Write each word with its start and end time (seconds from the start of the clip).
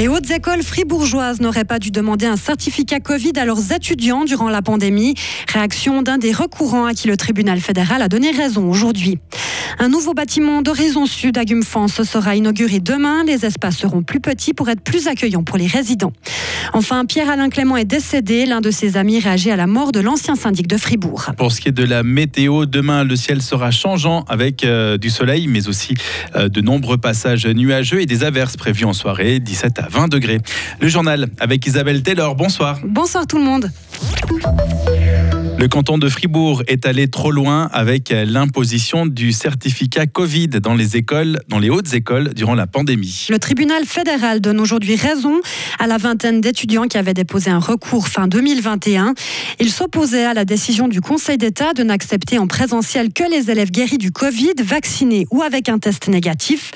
Les 0.00 0.08
hautes 0.08 0.30
écoles 0.30 0.62
fribourgeoises 0.62 1.42
n'auraient 1.42 1.66
pas 1.66 1.78
dû 1.78 1.90
demander 1.90 2.24
un 2.24 2.38
certificat 2.38 3.00
Covid 3.00 3.32
à 3.36 3.44
leurs 3.44 3.70
étudiants 3.70 4.24
durant 4.24 4.48
la 4.48 4.62
pandémie. 4.62 5.12
Réaction 5.52 6.00
d'un 6.00 6.16
des 6.16 6.32
recourants 6.32 6.86
à 6.86 6.94
qui 6.94 7.06
le 7.06 7.18
tribunal 7.18 7.60
fédéral 7.60 8.00
a 8.00 8.08
donné 8.08 8.30
raison 8.30 8.66
aujourd'hui. 8.70 9.18
Un 9.78 9.90
nouveau 9.90 10.14
bâtiment 10.14 10.62
d'Horizon 10.62 11.04
Sud 11.04 11.36
à 11.36 11.44
Gumfans 11.44 11.88
sera 11.88 12.34
inauguré 12.34 12.80
demain. 12.80 13.24
Les 13.24 13.44
espaces 13.44 13.76
seront 13.76 14.02
plus 14.02 14.20
petits 14.20 14.54
pour 14.54 14.70
être 14.70 14.80
plus 14.80 15.06
accueillants 15.06 15.42
pour 15.42 15.58
les 15.58 15.66
résidents. 15.66 16.12
Enfin, 16.72 17.04
Pierre-Alain 17.04 17.50
Clément 17.50 17.76
est 17.76 17.84
décédé. 17.84 18.46
L'un 18.46 18.60
de 18.60 18.70
ses 18.70 18.96
amis 18.96 19.18
réagit 19.18 19.50
à 19.50 19.56
la 19.56 19.66
mort 19.66 19.92
de 19.92 20.00
l'ancien 20.00 20.34
syndic 20.34 20.66
de 20.66 20.78
Fribourg. 20.78 21.30
Pour 21.36 21.52
ce 21.52 21.60
qui 21.60 21.68
est 21.68 21.72
de 21.72 21.84
la 21.84 22.02
météo, 22.02 22.64
demain, 22.64 23.04
le 23.04 23.16
ciel 23.16 23.42
sera 23.42 23.70
changeant 23.70 24.24
avec 24.28 24.64
euh, 24.64 24.96
du 24.96 25.10
soleil, 25.10 25.46
mais 25.46 25.68
aussi 25.68 25.94
euh, 26.36 26.48
de 26.48 26.60
nombreux 26.60 26.96
passages 26.96 27.46
nuageux 27.46 28.00
et 28.00 28.06
des 28.06 28.24
averses 28.24 28.56
prévues 28.56 28.86
en 28.86 28.92
soirée, 28.92 29.40
17 29.40 29.78
à 29.78 29.89
20 29.90 30.08
degrés. 30.08 30.38
Le 30.80 30.88
journal 30.88 31.28
avec 31.38 31.66
Isabelle 31.66 32.02
Taylor. 32.02 32.34
Bonsoir. 32.34 32.78
Bonsoir 32.84 33.26
tout 33.26 33.38
le 33.38 33.44
monde. 33.44 33.70
Le 35.60 35.68
canton 35.68 35.98
de 35.98 36.08
Fribourg 36.08 36.62
est 36.68 36.86
allé 36.86 37.08
trop 37.08 37.30
loin 37.30 37.68
avec 37.70 38.08
l'imposition 38.08 39.04
du 39.04 39.30
certificat 39.30 40.06
Covid 40.06 40.48
dans 40.48 40.74
les 40.74 40.96
écoles, 40.96 41.38
dans 41.48 41.58
les 41.58 41.68
hautes 41.68 41.92
écoles 41.92 42.32
durant 42.32 42.54
la 42.54 42.66
pandémie. 42.66 43.26
Le 43.28 43.38
tribunal 43.38 43.84
fédéral 43.84 44.40
donne 44.40 44.58
aujourd'hui 44.58 44.96
raison 44.96 45.38
à 45.78 45.86
la 45.86 45.98
vingtaine 45.98 46.40
d'étudiants 46.40 46.84
qui 46.84 46.96
avaient 46.96 47.12
déposé 47.12 47.50
un 47.50 47.58
recours 47.58 48.08
fin 48.08 48.26
2021. 48.26 49.12
Ils 49.58 49.70
s'opposaient 49.70 50.24
à 50.24 50.32
la 50.32 50.46
décision 50.46 50.88
du 50.88 51.02
Conseil 51.02 51.36
d'État 51.36 51.74
de 51.74 51.82
n'accepter 51.82 52.38
en 52.38 52.46
présentiel 52.46 53.12
que 53.12 53.30
les 53.30 53.50
élèves 53.50 53.70
guéris 53.70 53.98
du 53.98 54.12
Covid, 54.12 54.54
vaccinés 54.64 55.26
ou 55.30 55.42
avec 55.42 55.68
un 55.68 55.78
test 55.78 56.08
négatif. 56.08 56.72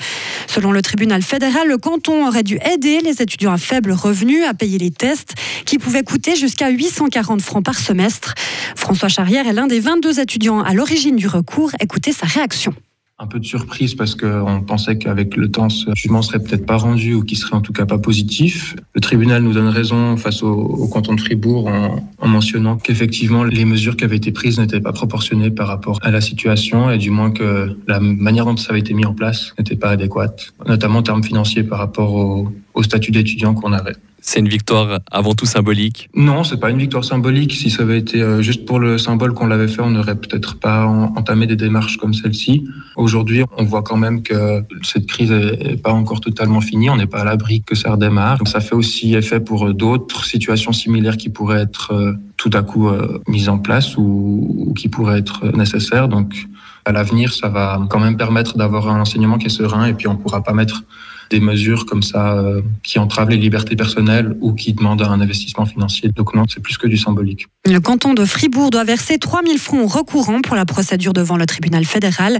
Selon 0.47 0.71
le 0.71 0.81
tribunal 0.81 1.21
fédéral, 1.21 1.67
le 1.67 1.77
canton 1.77 2.27
aurait 2.27 2.43
dû 2.43 2.59
aider 2.73 2.99
les 3.01 3.21
étudiants 3.21 3.51
à 3.51 3.57
faible 3.57 3.91
revenu 3.91 4.43
à 4.43 4.53
payer 4.53 4.77
les 4.77 4.91
tests 4.91 5.33
qui 5.65 5.77
pouvaient 5.77 6.03
coûter 6.03 6.35
jusqu'à 6.35 6.69
840 6.69 7.41
francs 7.41 7.63
par 7.63 7.79
semestre. 7.79 8.33
François 8.75 9.09
Charrière 9.09 9.47
est 9.47 9.53
l'un 9.53 9.67
des 9.67 9.79
22 9.79 10.19
étudiants 10.19 10.61
à 10.61 10.73
l'origine 10.73 11.15
du 11.15 11.27
recours. 11.27 11.71
Écoutez 11.79 12.11
sa 12.11 12.25
réaction 12.25 12.73
un 13.17 13.27
peu 13.27 13.39
de 13.39 13.45
surprise 13.45 13.95
parce 13.95 14.13
qu'on 14.13 14.61
pensait 14.61 14.97
qu'avec 14.97 15.37
le 15.37 15.49
temps, 15.49 15.69
ce 15.69 15.89
jugement 15.95 16.21
serait 16.21 16.39
peut-être 16.39 16.65
pas 16.65 16.75
rendu 16.75 17.13
ou 17.13 17.23
qui 17.23 17.37
serait 17.37 17.55
en 17.55 17.61
tout 17.61 17.71
cas 17.71 17.85
pas 17.85 17.97
positif. 17.97 18.75
Le 18.93 18.99
tribunal 18.99 19.41
nous 19.41 19.53
donne 19.53 19.69
raison 19.69 20.17
face 20.17 20.43
au, 20.43 20.87
canton 20.91 21.13
de 21.13 21.21
Fribourg 21.21 21.67
en, 21.67 22.09
en 22.19 22.27
mentionnant 22.27 22.75
qu'effectivement 22.75 23.45
les 23.45 23.63
mesures 23.63 23.95
qui 23.95 24.03
avaient 24.03 24.17
été 24.17 24.33
prises 24.33 24.59
n'étaient 24.59 24.81
pas 24.81 24.91
proportionnées 24.91 25.49
par 25.49 25.67
rapport 25.67 25.99
à 26.01 26.11
la 26.11 26.19
situation 26.19 26.91
et 26.91 26.97
du 26.97 27.09
moins 27.09 27.31
que 27.31 27.77
la 27.87 28.01
manière 28.01 28.45
dont 28.45 28.57
ça 28.57 28.71
avait 28.71 28.79
été 28.79 28.93
mis 28.93 29.05
en 29.05 29.13
place 29.13 29.53
n'était 29.57 29.77
pas 29.77 29.91
adéquate, 29.91 30.53
notamment 30.67 30.99
en 30.99 31.03
termes 31.03 31.23
financiers 31.23 31.63
par 31.63 31.79
rapport 31.79 32.13
au 32.13 32.83
statut 32.83 33.11
d'étudiant 33.11 33.53
qu'on 33.53 33.71
avait. 33.71 33.95
C'est 34.27 34.39
une 34.39 34.49
victoire 34.49 35.01
avant 35.11 35.35
tout 35.35 35.45
symbolique 35.45 36.09
Non, 36.15 36.43
c'est 36.43 36.57
pas 36.57 36.71
une 36.71 36.79
victoire 36.79 37.05
symbolique. 37.05 37.53
Si 37.53 37.69
ça 37.69 37.83
avait 37.83 37.99
été 37.99 38.23
euh, 38.23 38.41
juste 38.41 38.65
pour 38.65 38.79
le 38.79 38.97
symbole 38.97 39.35
qu'on 39.35 39.45
l'avait 39.45 39.67
fait, 39.67 39.83
on 39.83 39.91
n'aurait 39.91 40.15
peut-être 40.15 40.55
pas 40.59 40.87
entamé 40.87 41.45
des 41.45 41.55
démarches 41.55 41.97
comme 41.97 42.15
celle-ci. 42.15 42.65
Aujourd'hui, 42.95 43.43
on 43.55 43.65
voit 43.65 43.83
quand 43.83 43.97
même 43.97 44.23
que 44.23 44.63
cette 44.81 45.05
crise 45.05 45.29
n'est 45.29 45.77
pas 45.77 45.91
encore 45.91 46.21
totalement 46.21 46.59
finie. 46.59 46.89
On 46.89 46.97
n'est 46.97 47.05
pas 47.05 47.19
à 47.19 47.23
l'abri 47.23 47.61
que 47.61 47.75
ça 47.75 47.91
redémarre. 47.91 48.39
Ça 48.47 48.61
fait 48.61 48.73
aussi 48.73 49.13
effet 49.13 49.39
pour 49.39 49.75
d'autres 49.75 50.25
situations 50.25 50.71
similaires 50.71 51.17
qui 51.17 51.29
pourraient 51.29 51.61
être 51.61 51.93
euh, 51.93 52.13
tout 52.35 52.51
à 52.53 52.63
coup 52.63 52.87
euh, 52.87 53.21
mises 53.27 53.47
en 53.47 53.59
place 53.59 53.95
ou 53.95 54.73
qui 54.75 54.89
pourraient 54.89 55.19
être 55.19 55.55
nécessaires. 55.55 56.07
Donc 56.09 56.47
à 56.83 56.91
l'avenir, 56.91 57.31
ça 57.31 57.47
va 57.47 57.79
quand 57.91 57.99
même 57.99 58.17
permettre 58.17 58.57
d'avoir 58.57 58.89
un 58.89 58.99
enseignement 58.99 59.37
qui 59.37 59.45
est 59.45 59.49
serein 59.49 59.85
et 59.85 59.93
puis 59.93 60.07
on 60.07 60.15
pourra 60.15 60.41
pas 60.41 60.53
mettre 60.53 60.83
des 61.29 61.39
mesures 61.39 61.85
comme 61.85 62.03
ça 62.03 62.37
euh, 62.37 62.61
qui 62.83 62.99
entravent 62.99 63.29
les 63.29 63.37
libertés 63.37 63.75
personnelles 63.75 64.35
ou 64.41 64.53
qui 64.53 64.73
demandent 64.73 65.01
un 65.01 65.21
investissement 65.21 65.65
financier. 65.65 66.09
Donc 66.09 66.33
non, 66.35 66.45
c'est 66.47 66.61
plus 66.61 66.77
que 66.77 66.87
du 66.87 66.97
symbolique. 66.97 67.47
Le 67.67 67.79
canton 67.79 68.13
de 68.13 68.25
Fribourg 68.25 68.69
doit 68.69 68.83
verser 68.83 69.17
3000 69.17 69.57
francs 69.57 69.91
recourants 69.91 70.41
pour 70.41 70.55
la 70.55 70.65
procédure 70.65 71.13
devant 71.13 71.35
le 71.35 71.47
tribunal 71.47 71.83
fédéral. 71.83 72.37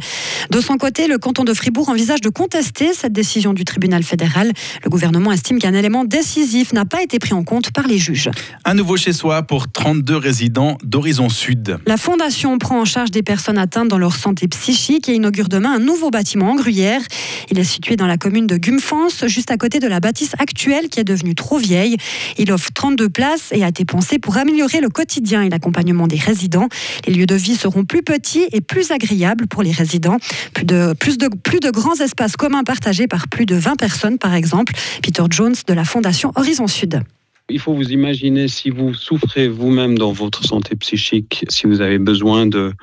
De 0.52 0.62
son 0.62 0.78
côté, 0.78 1.08
le 1.08 1.18
canton 1.18 1.44
de 1.44 1.52
Fribourg 1.56 1.90
envisage 1.90 2.22
de 2.22 2.30
contester 2.30 2.94
cette 2.94 3.12
décision 3.12 3.54
du 3.54 3.66
tribunal 3.66 4.04
fédéral. 4.04 4.52
Le 4.84 4.90
gouvernement 4.92 5.32
estime 5.32 5.58
qu'un 5.58 5.74
élément 5.74 6.06
décisif 6.06 6.74
n'a 6.74 6.86
pas 6.86 7.02
été 7.02 7.18
pris 7.18 7.34
en 7.34 7.44
compte 7.44 7.72
par 7.72 7.88
les 7.88 7.98
juges. 7.98 8.30
Un 8.66 8.76
nouveau 8.76 8.98
chez 8.98 9.14
soi 9.14 9.42
pour 9.42 9.68
32 9.68 10.16
résidents 10.16 10.78
d'Horizon 10.84 11.30
Sud. 11.30 11.80
La 11.88 11.98
fondation 11.98 12.60
prend 12.60 12.80
en 12.80 12.86
charge 12.86 13.10
des 13.10 13.24
personnes 13.24 13.58
atteintes 13.58 13.88
dans 13.88 13.98
leur 13.98 14.16
santé 14.16 14.48
psychique 14.48 15.10
et 15.10 15.16
inaugure 15.16 15.50
demain 15.50 15.74
un 15.74 15.80
nouveau 15.80 16.12
bâtiment 16.12 16.52
en 16.52 16.56
Gruyère. 16.56 17.02
Il 17.50 17.58
est 17.58 17.64
situé 17.64 17.96
dans 17.96 18.08
la 18.08 18.18
commune 18.18 18.46
de 18.46 18.58
Gum 18.58 18.80
France, 18.80 19.26
juste 19.26 19.50
à 19.50 19.58
côté 19.58 19.80
de 19.80 19.88
la 19.88 20.00
bâtisse 20.00 20.34
actuelle 20.38 20.88
qui 20.88 21.00
est 21.00 21.04
devenue 21.04 21.34
trop 21.34 21.58
vieille. 21.58 21.98
Il 22.38 22.52
offre 22.52 22.70
32 22.76 23.10
places 23.10 23.52
et 23.52 23.64
a 23.64 23.70
été 23.70 23.86
pensé 23.86 24.20
pour 24.20 24.38
améliorer 24.38 24.82
le 24.82 24.90
quotidien 24.90 25.15
et 25.18 25.50
l'accompagnement 25.50 26.08
des 26.08 26.18
résidents. 26.18 26.68
Les 27.08 27.14
lieux 27.14 27.26
de 27.26 27.36
vie 27.36 27.56
seront 27.56 27.86
plus 27.86 28.04
petits 28.04 28.46
et 28.52 28.62
plus 28.62 28.92
agréables 28.92 29.48
pour 29.48 29.64
les 29.64 29.72
résidents. 29.72 30.18
Plus 30.54 30.66
de, 30.66 30.94
plus 30.94 31.18
de, 31.18 31.28
plus 31.28 31.60
de 31.60 31.72
grands 31.72 31.96
espaces 31.96 32.36
communs 32.36 32.64
partagés 32.64 33.08
par 33.08 33.28
plus 33.28 33.46
de 33.46 33.56
20 33.56 33.76
personnes, 33.76 34.18
par 34.18 34.34
exemple. 34.34 34.74
Peter 35.02 35.24
Jones 35.30 35.56
de 35.68 35.74
la 35.74 35.86
Fondation 35.86 36.32
Horizon 36.36 36.68
Sud. 36.68 37.02
Il 37.50 37.60
faut 37.60 37.74
vous 37.74 37.92
imaginer 37.92 38.48
si 38.48 38.70
vous 38.70 38.94
souffrez 38.94 39.48
vous-même 39.48 39.98
dans 39.98 40.12
votre 40.12 40.44
santé 40.44 40.76
psychique, 40.76 41.46
si 41.50 41.68
vous 41.68 41.82
avez 41.82 42.00
besoin 42.00 42.48
de, 42.48 42.74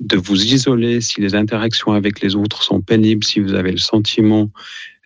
de 0.00 0.16
vous 0.16 0.44
isoler, 0.44 1.00
si 1.00 1.20
les 1.20 1.34
interactions 1.34 1.92
avec 1.92 2.20
les 2.20 2.36
autres 2.36 2.62
sont 2.62 2.80
pénibles, 2.80 3.24
si 3.24 3.40
vous 3.40 3.54
avez 3.54 3.70
le 3.70 3.78
sentiment 3.78 4.50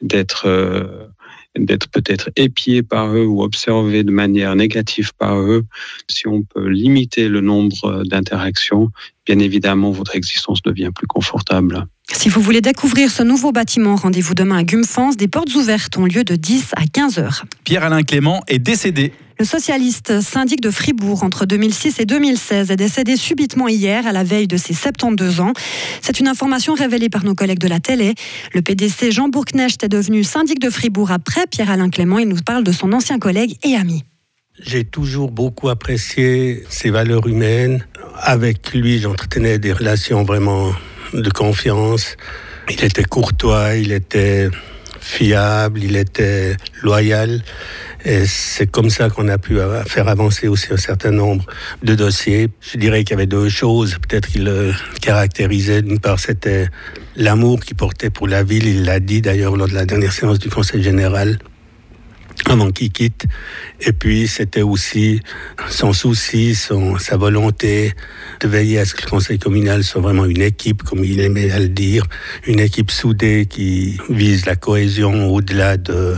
d'être 0.03 0.47
euh, 0.47 1.07
d'être 1.57 1.89
peut-être 1.89 2.31
épié 2.37 2.83
par 2.83 3.15
eux 3.15 3.25
ou 3.25 3.43
observé 3.43 4.05
de 4.05 4.11
manière 4.11 4.55
négative 4.55 5.13
par 5.19 5.39
eux, 5.39 5.65
si 6.09 6.27
on 6.27 6.43
peut 6.43 6.69
limiter 6.69 7.29
le 7.29 7.41
nombre 7.41 8.05
d'interactions, 8.05 8.91
bien 9.27 9.39
évidemment, 9.39 9.91
votre 9.91 10.17
existence 10.17 10.63
devient 10.63 10.91
plus 10.95 11.07
confortable. 11.07 11.87
Si 12.13 12.29
vous 12.29 12.41
voulez 12.41 12.61
découvrir 12.61 13.11
ce 13.11 13.23
nouveau 13.23 13.53
bâtiment, 13.53 13.97
rendez-vous 13.97 14.35
demain 14.35 14.59
à 14.59 14.65
Gumfans. 14.65 15.15
Des 15.17 15.29
portes 15.29 15.55
ouvertes 15.55 15.97
ont 15.99 16.07
lieu 16.07 16.25
de 16.25 16.37
10 16.37 16.73
à 16.77 16.87
15 16.87 17.19
heures. 17.19 17.45
Pierre-Alain 17.65 18.03
Clément 18.03 18.43
est 18.49 18.59
décédé 18.59 19.13
le 19.39 19.45
socialiste 19.45 20.21
syndic 20.21 20.61
de 20.61 20.71
Fribourg 20.71 21.23
entre 21.23 21.47
2006 21.47 22.01
et 22.01 22.07
2016 22.07 22.71
est 22.71 22.77
décédé 22.77 23.17
subitement 23.17 23.69
hier 23.69 24.07
à 24.07 24.13
la 24.13 24.25
veille 24.25 24.49
de 24.49 24.57
ses 24.57 24.75
72 24.75 25.41
ans. 25.41 25.53
C'est 26.03 26.19
une 26.19 26.27
information 26.27 26.75
révélée 26.75 27.09
par 27.09 27.25
nos 27.25 27.35
collègues 27.35 27.61
de 27.61 27.69
la 27.69 27.79
télé. 27.79 28.15
Le 28.53 28.63
PDC 28.63 29.13
Jean 29.13 29.29
Bourknecht 29.29 29.85
est 29.85 29.89
devenu 29.89 30.25
syndic 30.25 30.59
de 30.59 30.71
Fribourg 30.71 31.13
après 31.13 31.47
Pierre-Alain 31.47 31.89
Clément. 31.89 32.19
Il 32.19 32.29
nous 32.29 32.43
parle 32.45 32.65
de 32.65 32.73
son 32.73 32.93
ancien 32.93 33.21
collègue 33.21 33.57
et 33.63 33.77
ami. 33.77 34.05
J'ai 34.61 34.85
toujours 34.85 35.31
beaucoup 35.31 35.69
apprécié 35.69 36.65
ses 36.69 36.91
valeurs 36.91 37.29
humaines. 37.29 37.87
Avec 38.21 38.75
lui, 38.75 38.99
j'entretenais 38.99 39.59
des 39.59 39.73
relations 39.73 40.25
vraiment 40.25 40.73
de 41.13 41.31
confiance. 41.31 42.17
Il 42.69 42.83
était 42.83 43.05
courtois, 43.05 43.77
il 43.77 43.93
était 43.93 44.51
fiable, 45.01 45.83
il 45.83 45.97
était 45.97 46.57
loyal. 46.83 47.43
Et 48.05 48.27
c'est 48.27 48.67
comme 48.67 48.91
ça 48.91 49.11
qu'on 49.11 49.29
a 49.29 49.39
pu 49.39 49.59
faire 49.87 50.09
avancer 50.09 50.49
aussi 50.49 50.73
un 50.73 50.77
certain 50.77 51.11
nombre 51.11 51.45
de 51.83 51.95
dossiers. 51.95 52.49
Je 52.61 52.79
dirais 52.79 53.05
qu'il 53.05 53.11
y 53.11 53.15
avait 53.15 53.27
deux 53.27 53.49
choses, 53.49 53.99
peut-être 54.09 54.29
qu'il 54.29 54.45
le 54.45 54.73
caractérisait. 55.01 55.83
D'une 55.83 55.99
part, 55.99 56.19
c'était 56.21 56.69
l'amour 57.17 57.61
qu'il 57.61 57.77
portait 57.77 58.11
pour 58.11 58.29
la 58.29 58.43
ville. 58.43 58.67
Il 58.67 58.85
l'a 58.85 59.01
dit 59.01 59.21
d'ailleurs 59.21 59.57
lors 59.57 59.69
de 59.69 59.75
la 59.75 59.85
dernière 59.85 60.13
séance 60.13 60.39
du 60.39 60.49
Conseil 60.49 60.83
général 60.83 61.39
avant 62.49 62.71
qu'il 62.71 62.91
quitte. 62.91 63.27
Et 63.81 63.93
puis, 63.93 64.29
c'était 64.29 64.63
aussi 64.63 65.21
son 65.69 65.93
souci, 65.93 66.55
son, 66.55 66.99
sa 66.99 67.17
volonté 67.17 67.95
de 68.41 68.49
veiller 68.49 68.79
à 68.79 68.85
ce 68.85 68.95
que 68.95 69.03
le 69.03 69.11
conseil 69.11 69.39
communal 69.39 69.85
soit 69.85 70.01
vraiment 70.01 70.25
une 70.25 70.43
équipe, 70.43 70.83
comme 70.83 71.05
il 71.05 71.21
aimait 71.21 71.51
à 71.51 71.59
le 71.59 71.69
dire, 71.69 72.05
une 72.47 72.61
équipe 72.61 72.91
soudée 72.91 73.47
qui 73.47 73.99
vise 74.09 74.47
la 74.47 74.57
cohésion 74.57 75.29
au-delà 75.29 75.77
de, 75.77 76.15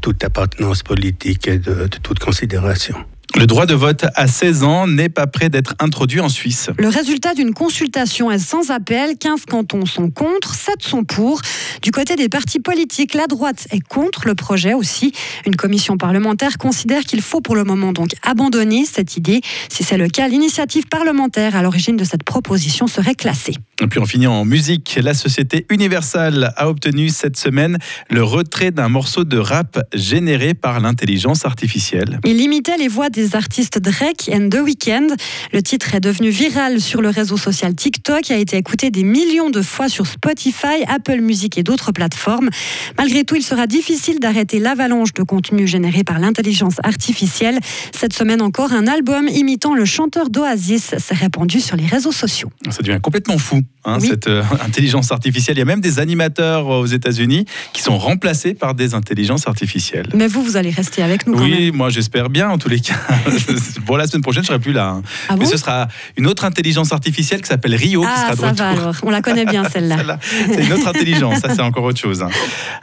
toute 0.00 0.24
appartenance 0.24 0.82
politique 0.82 1.46
et 1.48 1.58
de 1.58 1.86
toute 2.02 2.18
considération. 2.18 2.96
Le 3.34 3.46
droit 3.46 3.64
de 3.64 3.74
vote 3.74 4.04
à 4.14 4.26
16 4.26 4.62
ans 4.62 4.86
n'est 4.86 5.08
pas 5.08 5.26
prêt 5.26 5.48
d'être 5.48 5.74
introduit 5.78 6.20
en 6.20 6.28
Suisse. 6.28 6.68
Le 6.76 6.88
résultat 6.88 7.34
d'une 7.34 7.54
consultation 7.54 8.30
est 8.30 8.38
sans 8.38 8.70
appel. 8.70 9.16
15 9.18 9.46
cantons 9.46 9.86
sont 9.86 10.10
contre, 10.10 10.54
7 10.54 10.82
sont 10.82 11.04
pour. 11.04 11.40
Du 11.80 11.90
côté 11.90 12.14
des 12.14 12.28
partis 12.28 12.60
politiques, 12.60 13.14
la 13.14 13.26
droite 13.26 13.66
est 13.70 13.80
contre 13.80 14.26
le 14.26 14.34
projet 14.34 14.74
aussi. 14.74 15.12
Une 15.46 15.56
commission 15.56 15.96
parlementaire 15.96 16.58
considère 16.58 17.04
qu'il 17.04 17.22
faut 17.22 17.40
pour 17.40 17.56
le 17.56 17.64
moment 17.64 17.92
donc 17.92 18.10
abandonner 18.22 18.84
cette 18.84 19.16
idée. 19.16 19.40
Si 19.70 19.82
c'est 19.82 19.96
le 19.96 20.08
cas, 20.08 20.28
l'initiative 20.28 20.86
parlementaire 20.88 21.56
à 21.56 21.62
l'origine 21.62 21.96
de 21.96 22.04
cette 22.04 22.24
proposition 22.24 22.86
serait 22.86 23.14
classée. 23.14 23.54
Et 23.80 23.86
puis 23.86 23.98
on 23.98 24.06
finit 24.06 24.26
en 24.26 24.44
musique. 24.44 24.98
La 25.02 25.14
société 25.14 25.66
Universal 25.70 26.52
a 26.56 26.68
obtenu 26.68 27.08
cette 27.08 27.38
semaine 27.38 27.78
le 28.10 28.22
retrait 28.22 28.70
d'un 28.72 28.88
morceau 28.88 29.24
de 29.24 29.38
rap 29.38 29.80
généré 29.94 30.52
par 30.54 30.80
l'intelligence 30.80 31.46
artificielle. 31.46 32.20
Il 32.24 32.36
limitait 32.36 32.76
les 32.76 32.88
voix 32.88 33.08
des 33.08 33.21
des 33.22 33.36
artistes 33.36 33.78
Drake 33.78 34.28
and 34.32 34.48
The 34.50 34.56
Weeknd. 34.64 35.06
Le 35.52 35.62
titre 35.62 35.94
est 35.94 36.00
devenu 36.00 36.30
viral 36.30 36.80
sur 36.80 37.00
le 37.00 37.08
réseau 37.08 37.36
social 37.36 37.72
TikTok 37.74 38.30
et 38.30 38.34
a 38.34 38.36
été 38.38 38.56
écouté 38.56 38.90
des 38.90 39.04
millions 39.04 39.48
de 39.50 39.62
fois 39.62 39.88
sur 39.88 40.06
Spotify, 40.08 40.82
Apple 40.88 41.20
Music 41.20 41.56
et 41.56 41.62
d'autres 41.62 41.92
plateformes. 41.92 42.50
Malgré 42.98 43.22
tout, 43.22 43.36
il 43.36 43.42
sera 43.44 43.66
difficile 43.68 44.18
d'arrêter 44.18 44.58
l'avalanche 44.58 45.12
de 45.12 45.22
contenu 45.22 45.68
généré 45.68 46.02
par 46.02 46.18
l'intelligence 46.18 46.76
artificielle. 46.82 47.60
Cette 47.96 48.12
semaine 48.12 48.42
encore, 48.42 48.72
un 48.72 48.88
album 48.88 49.28
imitant 49.28 49.74
le 49.74 49.84
chanteur 49.84 50.28
d'Oasis 50.28 50.94
s'est 50.98 51.14
répandu 51.14 51.60
sur 51.60 51.76
les 51.76 51.86
réseaux 51.86 52.12
sociaux. 52.12 52.50
Ça 52.70 52.82
devient 52.82 52.98
complètement 53.00 53.38
fou, 53.38 53.60
hein, 53.84 54.00
cette 54.00 54.26
euh, 54.26 54.42
intelligence 54.64 55.12
artificielle. 55.12 55.56
Il 55.56 55.60
y 55.60 55.62
a 55.62 55.66
même 55.66 55.80
des 55.80 56.00
animateurs 56.00 56.66
aux 56.66 56.86
États-Unis 56.86 57.44
qui 57.72 57.82
sont 57.82 57.98
remplacés 57.98 58.54
par 58.54 58.74
des 58.74 58.94
intelligences 58.94 59.46
artificielles. 59.46 60.08
Mais 60.14 60.26
vous, 60.26 60.42
vous 60.42 60.56
allez 60.56 60.70
rester 60.70 61.02
avec 61.04 61.28
nous 61.28 61.34
quand 61.34 61.44
Oui, 61.44 61.66
même. 61.66 61.76
moi 61.76 61.88
j'espère 61.88 62.28
bien 62.28 62.50
en 62.50 62.58
tous 62.58 62.68
les 62.68 62.80
cas. 62.80 62.94
bon, 63.86 63.96
la 63.96 64.06
semaine 64.06 64.22
prochaine, 64.22 64.42
je 64.42 64.48
serai 64.48 64.58
plus 64.58 64.72
là. 64.72 64.88
hein. 64.88 65.02
Ah 65.28 65.34
Mais 65.36 65.44
bon 65.44 65.50
ce 65.50 65.56
sera 65.56 65.88
une 66.16 66.26
autre 66.26 66.44
intelligence 66.44 66.92
artificielle 66.92 67.40
qui 67.42 67.48
s'appelle 67.48 67.74
Rio 67.74 68.02
qui 68.02 68.08
Ah, 68.10 68.16
sera 68.16 68.34
de 68.34 68.40
ça 68.40 68.48
retour. 68.50 68.64
va 68.66 68.70
alors. 68.82 68.94
On 69.02 69.10
la 69.10 69.22
connaît 69.22 69.44
bien 69.46 69.68
celle-là. 69.68 69.96
Celle-là, 69.98 70.18
C'est 70.54 70.64
une 70.64 70.72
autre 70.72 70.88
intelligence, 70.88 71.40
ça 71.40 71.54
c'est 71.54 71.62
encore 71.62 71.84
autre 71.84 72.00
chose. 72.00 72.22
hein. 72.22 72.28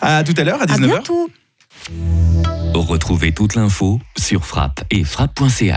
À 0.02 0.24
tout 0.24 0.34
à 0.38 0.44
l'heure, 0.44 0.60
à 0.62 0.64
À 0.64 0.68
19h. 0.68 0.88
bientôt. 0.88 1.30
Retrouvez 2.74 3.32
toute 3.34 3.56
l'info 3.56 4.00
sur 4.18 4.46
frappe 4.46 4.82
et 4.92 5.04
frappe.ch. 5.04 5.76